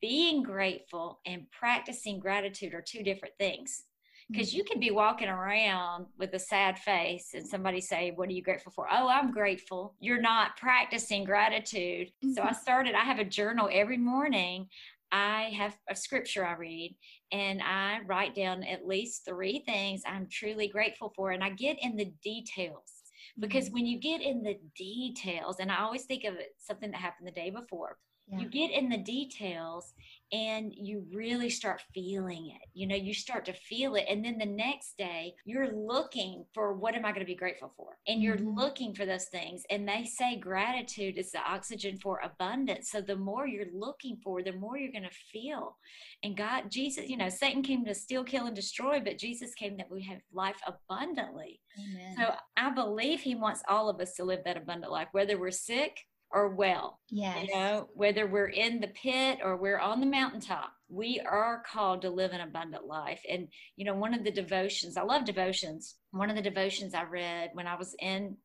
[0.00, 3.84] being grateful and practicing gratitude are two different things
[4.32, 8.32] because you can be walking around with a sad face and somebody say what are
[8.32, 12.32] you grateful for oh i'm grateful you're not practicing gratitude mm-hmm.
[12.32, 14.66] so i started i have a journal every morning
[15.10, 16.96] i have a scripture i read
[17.32, 21.76] and i write down at least three things i'm truly grateful for and i get
[21.82, 23.02] in the details
[23.38, 23.74] because mm-hmm.
[23.74, 27.26] when you get in the details and i always think of it something that happened
[27.26, 28.38] the day before yeah.
[28.38, 29.94] you get in the details
[30.32, 32.68] and you really start feeling it.
[32.72, 34.06] You know, you start to feel it.
[34.08, 37.70] And then the next day, you're looking for what am I going to be grateful
[37.76, 37.98] for?
[38.08, 38.58] And you're mm-hmm.
[38.58, 39.62] looking for those things.
[39.68, 42.90] And they say gratitude is the oxygen for abundance.
[42.90, 45.76] So the more you're looking for, the more you're going to feel.
[46.22, 49.76] And God, Jesus, you know, Satan came to steal, kill, and destroy, but Jesus came
[49.76, 51.60] that we have life abundantly.
[51.78, 52.16] Amen.
[52.16, 55.50] So I believe he wants all of us to live that abundant life, whether we're
[55.50, 55.98] sick
[56.32, 56.98] or well.
[57.10, 57.46] Yes.
[57.46, 62.02] You know, whether we're in the pit or we're on the mountaintop, we are called
[62.02, 63.22] to live an abundant life.
[63.28, 65.96] And, you know, one of the devotions, I love devotions.
[66.10, 68.36] One of the devotions I read when I was in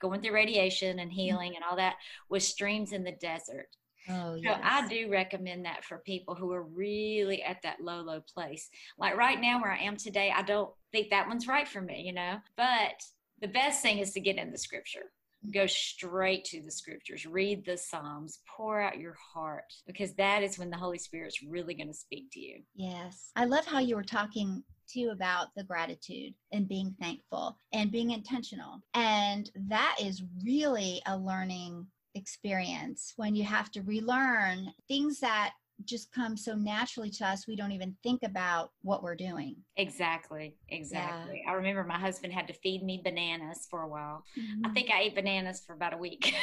[0.00, 1.18] going through radiation and mm-hmm.
[1.18, 1.96] healing and all that
[2.28, 3.68] was Streams in the Desert.
[4.08, 4.56] Oh, yes.
[4.56, 8.68] So I do recommend that for people who are really at that low, low place.
[8.98, 12.02] Like right now, where I am today, I don't think that one's right for me,
[12.02, 12.36] you know.
[12.56, 13.02] But
[13.40, 15.10] the best thing is to get in the scripture
[15.52, 20.58] go straight to the scriptures, read the Psalms, pour out your heart, because that is
[20.58, 22.62] when the Holy Spirit's really going to speak to you.
[22.74, 23.30] Yes.
[23.36, 28.12] I love how you were talking too about the gratitude and being thankful and being
[28.12, 28.80] intentional.
[28.94, 35.52] And that is really a learning experience when you have to relearn things that
[35.84, 40.56] just comes so naturally to us we don't even think about what we're doing exactly
[40.70, 41.50] exactly yeah.
[41.50, 44.64] i remember my husband had to feed me bananas for a while mm-hmm.
[44.64, 46.34] i think i ate bananas for about a week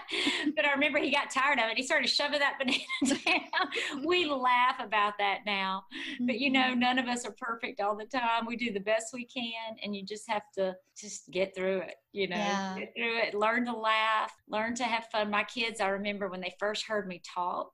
[0.56, 4.26] but i remember he got tired of it he started shoving that banana down we
[4.26, 6.26] laugh about that now mm-hmm.
[6.26, 6.80] but you know mm-hmm.
[6.80, 9.96] none of us are perfect all the time we do the best we can and
[9.96, 12.76] you just have to just get through it you know yeah.
[12.78, 16.40] get through it learn to laugh learn to have fun my kids i remember when
[16.40, 17.72] they first heard me talk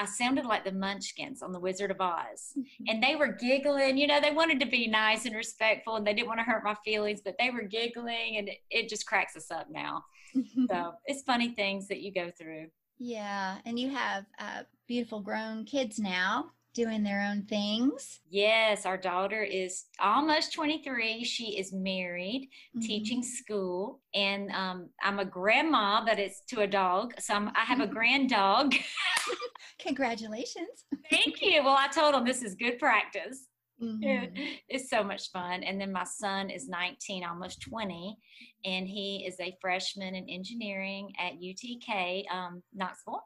[0.00, 2.54] I sounded like the munchkins on The Wizard of Oz.
[2.58, 2.84] Mm-hmm.
[2.88, 3.98] And they were giggling.
[3.98, 6.64] You know, they wanted to be nice and respectful and they didn't want to hurt
[6.64, 10.02] my feelings, but they were giggling and it, it just cracks us up now.
[10.70, 12.68] so it's funny things that you go through.
[12.98, 13.58] Yeah.
[13.66, 18.20] And you have uh, beautiful grown kids now doing their own things.
[18.28, 21.24] Yes, our daughter is almost 23.
[21.24, 22.86] She is married, mm-hmm.
[22.86, 27.14] teaching school, and um, I'm a grandma, but it's to a dog.
[27.18, 28.74] So I'm, i have a grand dog.
[29.80, 30.84] Congratulations.
[31.10, 31.62] Thank you.
[31.64, 33.46] Well, I told him this is good practice.
[33.82, 34.36] Mm-hmm.
[34.68, 35.64] It's so much fun.
[35.64, 38.16] And then my son is 19, almost 20,
[38.64, 43.22] and he is a freshman in engineering at UTK, um, Knoxville.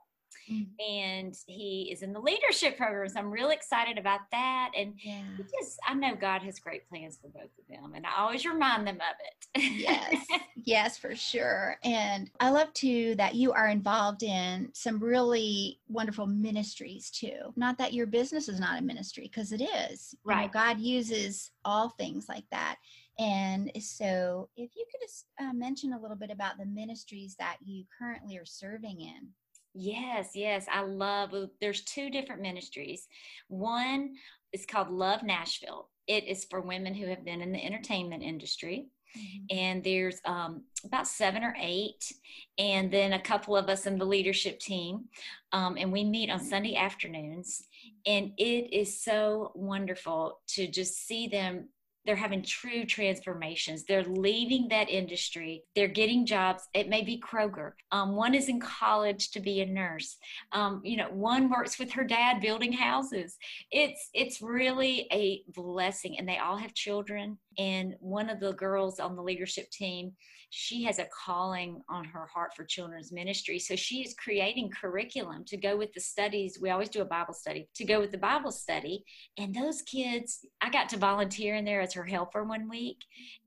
[0.51, 0.93] Mm-hmm.
[0.93, 3.09] and he is in the leadership program.
[3.09, 4.71] So I'm really excited about that.
[4.77, 5.23] And yeah.
[5.39, 8.87] just, I know God has great plans for both of them, and I always remind
[8.87, 9.73] them of it.
[9.73, 10.27] yes,
[10.57, 11.79] yes, for sure.
[11.83, 17.53] And I love too that you are involved in some really wonderful ministries too.
[17.57, 20.15] Not that your business is not a ministry, because it is.
[20.25, 20.43] Right.
[20.43, 22.77] You know, God uses all things like that.
[23.19, 27.59] And so, if you could just uh, mention a little bit about the ministries that
[27.65, 29.29] you currently are serving in.
[29.75, 30.67] Yes, yes.
[30.73, 33.09] I love there's two different ministries.
[33.49, 34.15] One
[34.53, 35.89] is called Love Nashville.
[36.07, 38.87] It is for women who have been in the entertainment industry.
[39.19, 39.59] Mm-hmm.
[39.59, 42.13] And there's um, about seven or eight,
[42.59, 45.05] and then a couple of us in the leadership team.
[45.53, 47.67] Um, and we meet on Sunday afternoons.
[48.07, 51.69] And it is so wonderful to just see them
[52.05, 53.85] they're having true transformations.
[53.85, 55.63] They're leaving that industry.
[55.75, 56.69] They're getting jobs.
[56.75, 57.73] It may be Kroger.
[57.93, 60.17] Um, one is in college to be a nurse.
[60.53, 63.37] Um, you know, one works with her dad building houses.
[63.71, 67.39] It's it's really a blessing, and they all have children.
[67.59, 70.13] And one of the girls on the leadership team,
[70.51, 73.59] she has a calling on her heart for children's ministry.
[73.59, 76.59] So she is creating curriculum to go with the studies.
[76.61, 79.05] We always do a Bible study to go with the Bible study.
[79.37, 82.99] And those kids, I got to volunteer in there as her helper one week.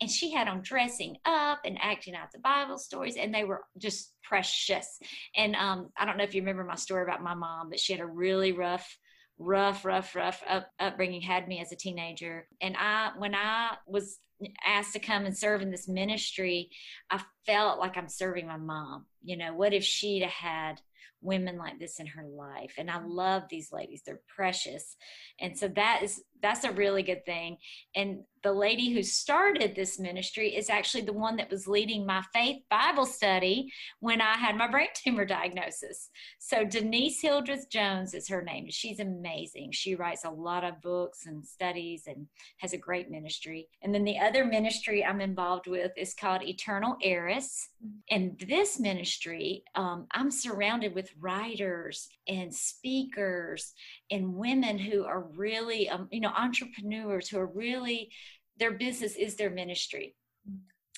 [0.02, 3.16] And she had them dressing up and acting out the Bible stories.
[3.16, 5.00] And they were just precious.
[5.36, 7.94] And um, I don't know if you remember my story about my mom, but she
[7.94, 8.98] had a really rough
[9.40, 12.48] rough, rough, rough up, upbringing had me as a teenager.
[12.62, 14.20] And I, when I was
[14.66, 16.70] asked to come and serve in this ministry,
[17.10, 19.06] I felt like I'm serving my mom.
[19.24, 20.82] You know, what if she'd had
[21.22, 22.74] women like this in her life?
[22.78, 24.96] And I love these ladies; they're precious.
[25.40, 27.58] And so that is that's a really good thing.
[27.96, 32.24] And the lady who started this ministry is actually the one that was leading my
[32.34, 36.10] faith Bible study when I had my brain tumor diagnosis.
[36.40, 38.68] So Denise Hildreth Jones is her name.
[38.70, 39.72] She's amazing.
[39.72, 42.28] She writes a lot of books and studies and
[42.60, 43.68] has a great ministry.
[43.82, 47.70] And then the other ministry I'm involved with is called Eternal Heiress.
[48.10, 53.74] And this ministry, um, I'm surrounded with writers and speakers
[54.12, 58.12] and women who are really, um, you know, entrepreneurs who are really,
[58.58, 60.16] their business is their ministry.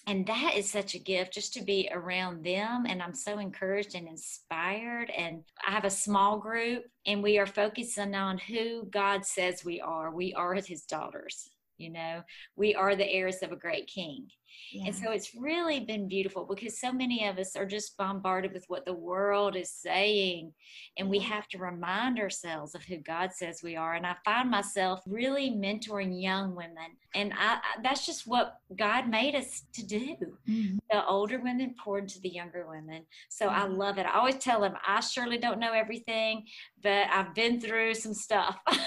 [0.07, 2.85] And that is such a gift just to be around them.
[2.87, 5.11] And I'm so encouraged and inspired.
[5.11, 9.81] And I have a small group, and we are focusing on who God says we
[9.81, 10.09] are.
[10.11, 12.23] We are his daughters, you know,
[12.55, 14.29] we are the heirs of a great king.
[14.71, 14.85] Yeah.
[14.87, 18.65] And so it's really been beautiful because so many of us are just bombarded with
[18.67, 20.53] what the world is saying.
[20.97, 23.95] And we have to remind ourselves of who God says we are.
[23.95, 26.95] And I find myself really mentoring young women.
[27.15, 30.15] And I, that's just what God made us to do.
[30.47, 30.77] Mm-hmm.
[30.91, 33.05] The older women pour into the younger women.
[33.29, 33.61] So mm-hmm.
[33.61, 34.05] I love it.
[34.05, 36.45] I always tell them, I surely don't know everything,
[36.83, 38.57] but I've been through some stuff.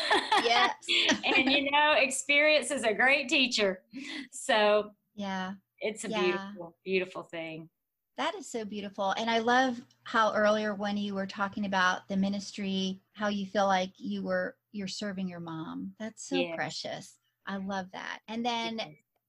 [0.45, 0.75] Yes.
[1.25, 3.83] and you know, experience is a great teacher.
[4.33, 5.53] So yeah.
[5.81, 6.23] It's a yeah.
[6.23, 7.69] beautiful, beautiful thing.
[8.19, 9.11] That is so beautiful.
[9.13, 13.67] And I love how earlier when you were talking about the ministry, how you feel
[13.67, 15.93] like you were you're serving your mom.
[15.99, 17.17] That's so precious.
[17.47, 18.21] I love that.
[18.29, 18.81] And then.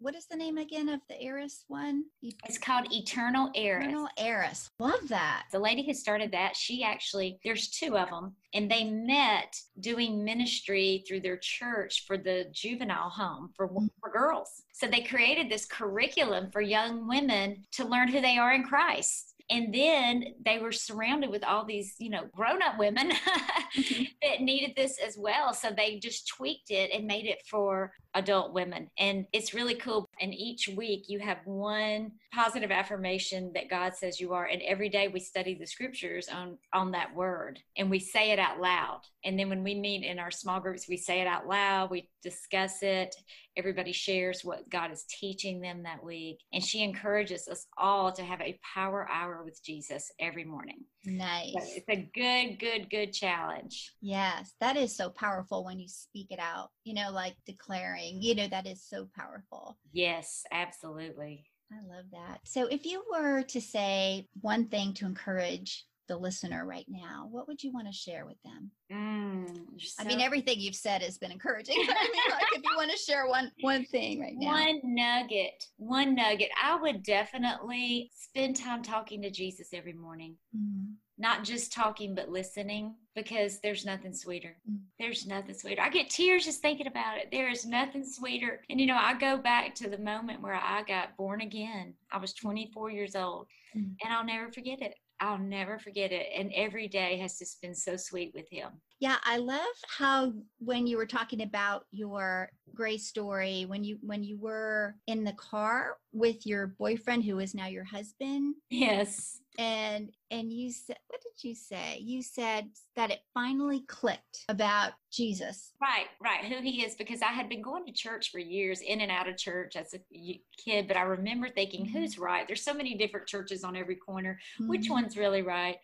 [0.04, 2.04] What is the name again of the heiress one?
[2.22, 3.86] It's called Eternal Heiress.
[3.86, 4.70] Eternal Heiress.
[4.78, 5.46] Love that.
[5.54, 10.22] The lady who started that, she actually, there's two of them, and they met doing
[10.22, 13.88] ministry through their church for the juvenile home for, mm.
[14.02, 14.64] for girls.
[14.74, 19.33] So they created this curriculum for young women to learn who they are in Christ
[19.50, 24.04] and then they were surrounded with all these you know grown-up women mm-hmm.
[24.22, 25.54] that needed this as well.
[25.54, 28.90] So they just tweaked it and made it for adult women.
[28.98, 30.08] And it's really cool.
[30.22, 34.46] And each week you have one positive affirmation that god says you are.
[34.46, 38.40] And every day we study the scriptures on on that word and we say it
[38.40, 39.02] out loud.
[39.26, 41.90] And then when we meet in our small groups we say it out loud.
[41.90, 43.16] We discuss it
[43.58, 48.24] everybody shares what god is teaching them that week and she encourages us all to
[48.24, 53.14] have a power hour with jesus every morning nice so it's a good good good
[53.14, 58.22] challenge yes that is so powerful when you speak it out you know like declaring
[58.24, 59.78] you know, that is so powerful.
[59.92, 61.46] Yes, absolutely.
[61.72, 62.40] I love that.
[62.46, 67.48] So, if you were to say one thing to encourage the listener right now, what
[67.48, 68.72] would you want to share with them?
[68.92, 71.76] Mm, so, I mean, everything you've said has been encouraging.
[71.78, 75.66] I mean, like if you want to share one one thing right now, one nugget,
[75.78, 80.36] one nugget, I would definitely spend time talking to Jesus every morning.
[80.56, 84.58] Mm not just talking but listening because there's nothing sweeter.
[84.70, 84.80] Mm.
[85.00, 85.82] There's nothing sweeter.
[85.82, 87.30] I get tears just thinking about it.
[87.32, 88.62] There is nothing sweeter.
[88.70, 91.94] And you know, I go back to the moment where I got born again.
[92.12, 93.94] I was 24 years old mm.
[94.04, 94.96] and I'll never forget it.
[95.20, 96.28] I'll never forget it.
[96.36, 98.82] And every day has just been so sweet with him.
[99.04, 99.60] Yeah, I love
[99.98, 105.26] how when you were talking about your gray story, when you when you were in
[105.26, 108.56] the car with your boyfriend who is now your husband.
[108.70, 114.46] Yes and and you said what did you say you said that it finally clicked
[114.50, 118.40] about jesus right right who he is because i had been going to church for
[118.40, 122.00] years in and out of church as a kid but i remember thinking mm-hmm.
[122.00, 124.70] who's right there's so many different churches on every corner mm-hmm.
[124.70, 125.78] which one's really right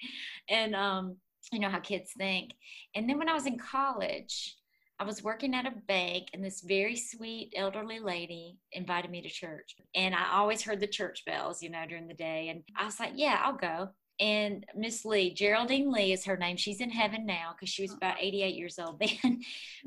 [0.49, 1.15] and um
[1.51, 2.51] you know how kids think
[2.95, 4.55] and then when i was in college
[4.99, 9.29] I was working at a bank, and this very sweet elderly lady invited me to
[9.29, 9.75] church.
[9.95, 12.49] And I always heard the church bells, you know, during the day.
[12.49, 13.89] And I was like, yeah, I'll go.
[14.19, 16.57] And Miss Lee, Geraldine Lee is her name.
[16.57, 18.25] She's in heaven now because she was about uh-huh.
[18.25, 19.41] 88 years old then.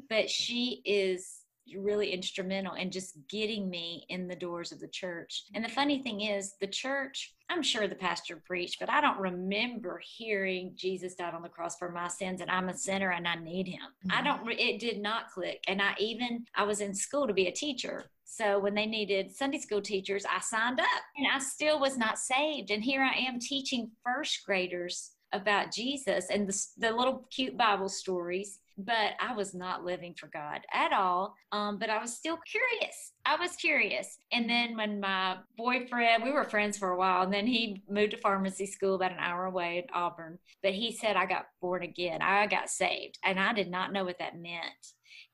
[0.09, 1.41] but she is
[1.77, 5.45] really instrumental in just getting me in the doors of the church.
[5.55, 9.21] And the funny thing is, the church, I'm sure the pastor preached, but I don't
[9.21, 13.29] remember hearing Jesus died on the cross for my sins and I'm a sinner and
[13.29, 13.83] I need him.
[14.07, 14.19] Mm-hmm.
[14.19, 15.63] I don't, it did not click.
[15.69, 18.07] And I even, I was in school to be a teacher.
[18.25, 20.87] So when they needed Sunday school teachers, I signed up
[21.19, 22.71] and I still was not saved.
[22.71, 27.91] And here I am teaching first graders about Jesus and the, the little cute Bible
[27.91, 31.35] stories but I was not living for God at all.
[31.53, 33.13] Um, but I was still curious.
[33.25, 34.19] I was curious.
[34.33, 38.13] And then when my boyfriend, we were friends for a while, and then he moved
[38.13, 40.39] to pharmacy school about an hour away in Auburn.
[40.63, 42.23] But he said, I got born again.
[42.23, 43.19] I got saved.
[43.25, 44.63] And I did not know what that meant.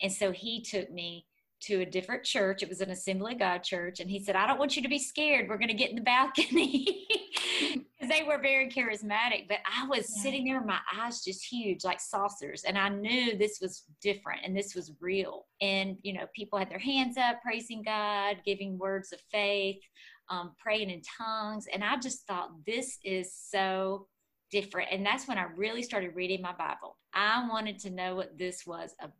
[0.01, 1.27] And so he took me
[1.61, 2.63] to a different church.
[2.63, 4.01] It was an Assembly of God church.
[4.01, 5.49] And he said, I don't want you to be scared.
[5.49, 7.07] We're going to get in the balcony.
[8.01, 9.49] They were very charismatic.
[9.49, 10.23] But I was yeah.
[10.23, 12.63] sitting there, my eyes just huge, like saucers.
[12.65, 15.47] And I knew this was different and this was real.
[15.61, 19.81] And, you know, people had their hands up, praising God, giving words of faith,
[20.31, 21.67] um, praying in tongues.
[21.73, 24.07] And I just thought, this is so
[24.51, 24.89] different.
[24.93, 26.97] And that's when I really started reading my Bible.
[27.15, 29.13] I wanted to know what this was about.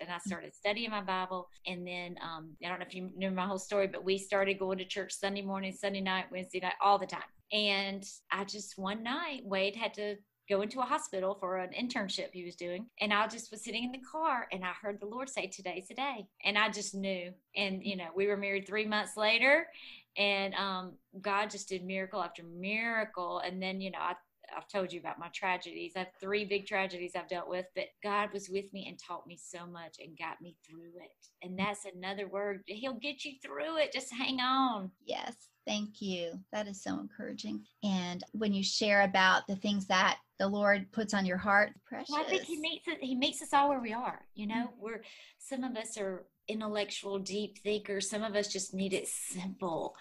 [0.00, 1.48] And I started studying my Bible.
[1.66, 4.58] And then um, I don't know if you know my whole story, but we started
[4.58, 7.22] going to church Sunday morning, Sunday night, Wednesday night, all the time.
[7.52, 10.16] And I just one night, Wade had to
[10.48, 12.86] go into a hospital for an internship he was doing.
[13.00, 15.88] And I just was sitting in the car and I heard the Lord say, Today's
[15.88, 16.26] the day.
[16.44, 17.32] And I just knew.
[17.56, 19.66] And, you know, we were married three months later
[20.16, 23.38] and um, God just did miracle after miracle.
[23.38, 24.14] And then, you know, I
[24.56, 25.92] I've told you about my tragedies.
[25.96, 29.26] I have three big tragedies I've dealt with, but God was with me and taught
[29.26, 31.10] me so much and got me through it.
[31.42, 32.62] And that's another word.
[32.66, 33.92] He'll get you through it.
[33.92, 34.90] Just hang on.
[35.04, 35.34] Yes.
[35.66, 36.32] Thank you.
[36.52, 37.64] That is so encouraging.
[37.84, 42.10] And when you share about the things that the Lord puts on your heart, precious.
[42.10, 42.86] Well, I think He meets.
[43.00, 44.24] He meets us all where we are.
[44.34, 44.82] You know, mm-hmm.
[44.82, 45.02] we're
[45.38, 48.10] some of us are intellectual, deep thinkers.
[48.10, 49.94] Some of us just need it simple.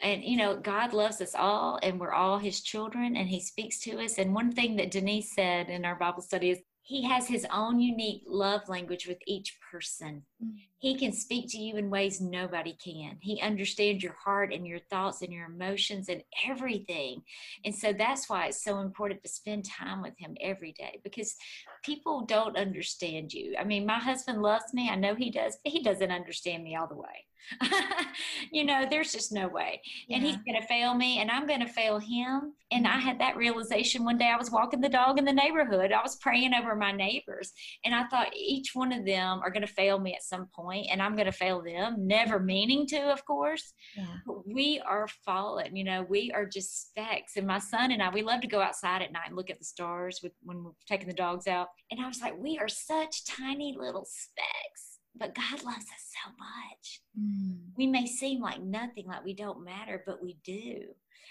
[0.00, 3.80] And, you know, God loves us all and we're all his children and he speaks
[3.80, 4.18] to us.
[4.18, 7.80] And one thing that Denise said in our Bible study is he has his own
[7.80, 10.22] unique love language with each person.
[10.42, 10.56] Mm-hmm.
[10.78, 13.16] he can speak to you in ways nobody can.
[13.20, 17.22] He understands your heart and your thoughts and your emotions and everything.
[17.64, 21.34] And so that's why it's so important to spend time with him every day because
[21.82, 23.54] people don't understand you.
[23.58, 24.90] I mean, my husband loves me.
[24.90, 27.24] I know he does, but he doesn't understand me all the way.
[28.52, 29.80] you know, there's just no way.
[30.08, 30.16] Yeah.
[30.16, 32.54] And he's going to fail me and I'm going to fail him.
[32.70, 33.18] And I had mm-hmm.
[33.18, 34.30] that realization one day.
[34.32, 35.92] I was walking the dog in the neighborhood.
[35.92, 37.52] I was praying over my neighbors.
[37.84, 40.88] And I thought each one of them are going to fail me at some point
[40.90, 42.46] and I'm going to fail them, never mm-hmm.
[42.46, 43.72] meaning to, of course.
[43.96, 44.06] Yeah.
[44.46, 45.76] We are fallen.
[45.76, 47.36] You know, we are just specks.
[47.36, 49.58] And my son and I, we love to go outside at night and look at
[49.58, 51.68] the stars with, when we're taking the dogs out.
[51.90, 56.30] And I was like, we are such tiny little specks but God loves us so
[56.38, 57.00] much.
[57.18, 57.58] Mm.
[57.76, 60.82] We may seem like nothing, like we don't matter, but we do.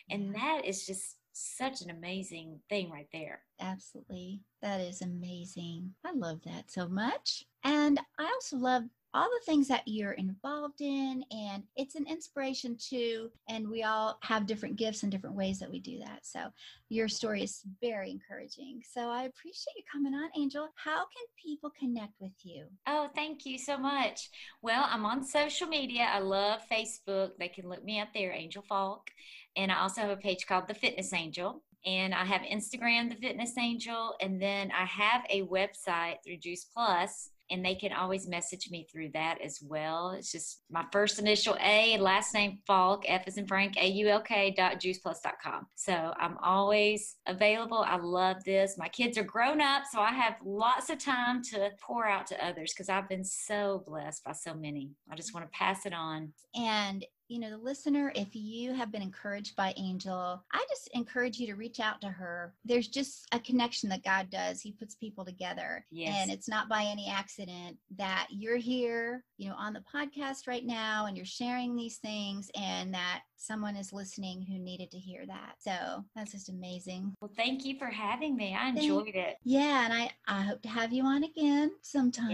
[0.10, 3.42] And that is just such an amazing thing right there.
[3.60, 4.42] Absolutely.
[4.62, 5.94] That is amazing.
[6.06, 7.44] I love that so much.
[7.64, 12.76] And I also love all the things that you're involved in and it's an inspiration
[12.80, 16.20] too and we all have different gifts and different ways that we do that.
[16.24, 16.48] So
[16.90, 18.82] your story is very encouraging.
[18.92, 20.70] So i appreciate you coming on angel.
[20.76, 22.66] How can people connect with you?
[22.88, 24.30] Oh thank you so much.
[24.62, 26.08] Well i'm on social media.
[26.12, 27.32] I love facebook.
[27.38, 29.10] They can look me up there angel faulk
[29.56, 33.16] and i also have a page called the fitness angel and I have Instagram, The
[33.16, 38.28] Fitness Angel, and then I have a website through Juice Plus and they can always
[38.28, 40.10] message me through that as well.
[40.10, 44.10] It's just my first initial A, last name Faulk, F is in Frank, A U
[44.10, 45.68] L K dot juiceplus.com.
[45.76, 47.86] So I'm always available.
[47.88, 48.76] I love this.
[48.78, 52.46] My kids are grown up, so I have lots of time to pour out to
[52.46, 54.90] others because I've been so blessed by so many.
[55.12, 56.34] I just want to pass it on.
[56.56, 61.40] And you know, the listener, if you have been encouraged by Angel, I just encourage
[61.40, 62.54] you to reach out to her.
[62.64, 64.62] There's just a connection that God does.
[64.62, 65.84] He puts people together.
[65.90, 66.16] Yes.
[66.16, 70.64] And it's not by any accident that you're here, you know, on the podcast right
[70.64, 75.26] now and you're sharing these things and that someone is listening who needed to hear
[75.28, 75.56] that.
[75.60, 77.14] So that's just amazing.
[77.20, 78.56] Well, thank you for having me.
[78.58, 79.36] I enjoyed thank, it.
[79.44, 82.30] Yeah, and I, I hope to have you on again sometime.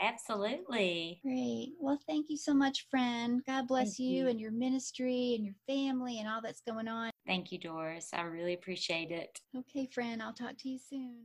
[0.00, 1.20] Yes, absolutely.
[1.22, 1.72] Great.
[1.80, 3.42] Well, thank you so much, friend.
[3.46, 7.10] God bless you, you and your ministry and your family and all that's going on.
[7.26, 8.10] Thank you, Doris.
[8.12, 9.40] I really appreciate it.
[9.56, 10.22] Okay, friend.
[10.22, 11.16] I'll talk to you soon.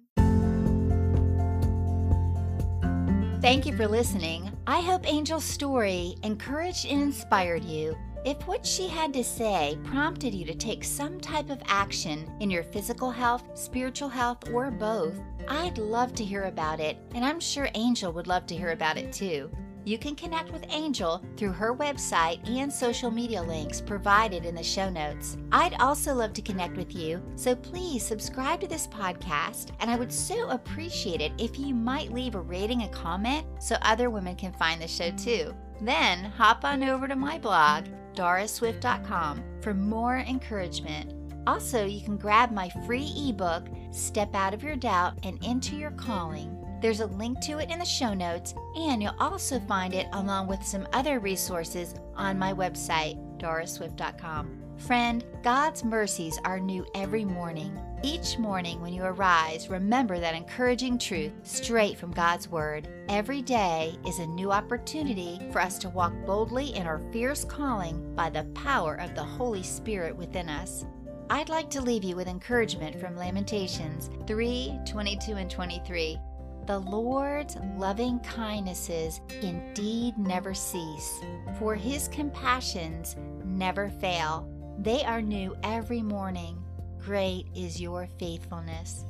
[3.41, 4.51] Thank you for listening.
[4.67, 10.33] I hope Angel's story encouraged and inspired you if what she had to say prompted
[10.33, 15.19] you to take some type of action in your physical health, spiritual health, or both,
[15.47, 18.97] I'd love to hear about it, and I'm sure Angel would love to hear about
[18.97, 19.49] it too.
[19.83, 24.61] You can connect with Angel through her website and social media links provided in the
[24.61, 25.37] show notes.
[25.51, 29.95] I'd also love to connect with you, so please subscribe to this podcast, and I
[29.95, 34.35] would so appreciate it if you might leave a rating and comment so other women
[34.35, 35.55] can find the show too.
[35.81, 41.13] Then hop on over to my blog doraswift.com for more encouragement.
[41.47, 45.91] Also, you can grab my free ebook, Step Out of Your Doubt and Into Your
[45.91, 46.57] Calling.
[46.81, 50.47] There's a link to it in the show notes, and you'll also find it along
[50.47, 54.60] with some other resources on my website, doraswift.com.
[54.87, 57.79] Friend, God's mercies are new every morning.
[58.03, 62.87] Each morning when you arise, remember that encouraging truth straight from God's Word.
[63.07, 68.15] Every day is a new opportunity for us to walk boldly in our fierce calling
[68.15, 70.83] by the power of the Holy Spirit within us.
[71.29, 76.17] I'd like to leave you with encouragement from Lamentations 3 22 and 23.
[76.65, 81.21] The Lord's loving kindnesses indeed never cease,
[81.59, 83.15] for his compassions
[83.45, 84.49] never fail.
[84.81, 86.57] They are new every morning.
[86.97, 89.05] Great is your faithfulness.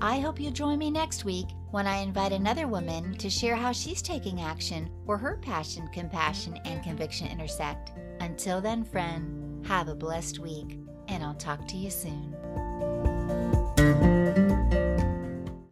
[0.00, 3.72] I hope you'll join me next week when I invite another woman to share how
[3.72, 7.90] she's taking action where her passion, compassion, and conviction intersect.
[8.20, 12.36] Until then, friend, have a blessed week, and I'll talk to you soon.